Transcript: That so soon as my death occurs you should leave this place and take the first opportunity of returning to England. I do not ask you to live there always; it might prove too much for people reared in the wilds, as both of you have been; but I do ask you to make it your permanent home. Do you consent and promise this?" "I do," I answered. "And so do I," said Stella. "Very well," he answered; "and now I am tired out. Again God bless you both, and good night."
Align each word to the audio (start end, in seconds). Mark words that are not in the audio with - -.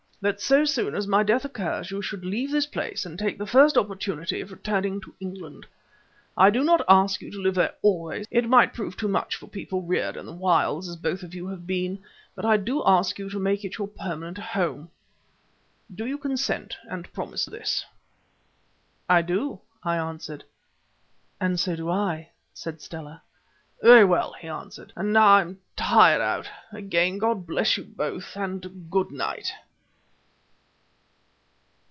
That 0.23 0.39
so 0.39 0.65
soon 0.65 0.93
as 0.93 1.07
my 1.07 1.23
death 1.23 1.45
occurs 1.45 1.89
you 1.89 1.99
should 2.03 2.23
leave 2.23 2.51
this 2.51 2.67
place 2.67 3.07
and 3.07 3.17
take 3.17 3.39
the 3.39 3.47
first 3.47 3.75
opportunity 3.75 4.39
of 4.39 4.51
returning 4.51 5.01
to 5.01 5.15
England. 5.19 5.65
I 6.37 6.51
do 6.51 6.63
not 6.63 6.85
ask 6.87 7.21
you 7.23 7.31
to 7.31 7.41
live 7.41 7.55
there 7.55 7.73
always; 7.81 8.27
it 8.29 8.47
might 8.47 8.71
prove 8.71 8.95
too 8.95 9.07
much 9.07 9.35
for 9.35 9.47
people 9.47 9.81
reared 9.81 10.15
in 10.15 10.27
the 10.27 10.31
wilds, 10.31 10.87
as 10.87 10.95
both 10.95 11.23
of 11.23 11.33
you 11.33 11.47
have 11.47 11.65
been; 11.65 12.03
but 12.35 12.45
I 12.45 12.57
do 12.57 12.83
ask 12.85 13.17
you 13.17 13.31
to 13.31 13.39
make 13.39 13.65
it 13.65 13.79
your 13.79 13.87
permanent 13.87 14.37
home. 14.37 14.91
Do 15.91 16.05
you 16.05 16.19
consent 16.19 16.77
and 16.87 17.11
promise 17.13 17.45
this?" 17.45 17.83
"I 19.09 19.23
do," 19.23 19.61
I 19.81 19.97
answered. 19.97 20.43
"And 21.39 21.59
so 21.59 21.75
do 21.75 21.89
I," 21.89 22.29
said 22.53 22.79
Stella. 22.79 23.23
"Very 23.81 24.05
well," 24.05 24.33
he 24.39 24.47
answered; 24.47 24.93
"and 24.95 25.13
now 25.13 25.25
I 25.29 25.41
am 25.41 25.61
tired 25.75 26.21
out. 26.21 26.47
Again 26.71 27.17
God 27.17 27.47
bless 27.47 27.75
you 27.75 27.83
both, 27.85 28.37
and 28.37 28.87
good 28.91 29.09
night." 29.11 29.51